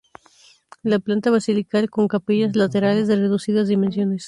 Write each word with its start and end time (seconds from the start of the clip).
La 0.81 0.97
planta 0.97 1.29
basilical 1.29 1.91
con 1.91 2.07
capillas 2.07 2.55
laterales 2.55 3.07
de 3.07 3.17
reducidas 3.17 3.67
dimensiones. 3.67 4.19